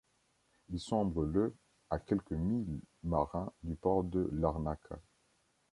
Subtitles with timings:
[0.69, 1.55] Il sombre le
[1.91, 4.99] à quelques milles marins du port de Larnaca.